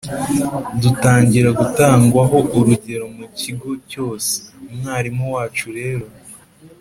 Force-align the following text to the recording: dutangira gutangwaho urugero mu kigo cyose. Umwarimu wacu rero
dutangira 0.81 1.49
gutangwaho 1.59 2.37
urugero 2.57 3.05
mu 3.17 3.25
kigo 3.39 3.69
cyose. 3.91 4.33
Umwarimu 4.71 5.23
wacu 5.35 5.65
rero 5.77 6.05